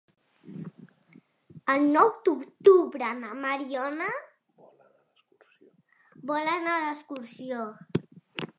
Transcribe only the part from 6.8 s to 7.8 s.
d'excursió.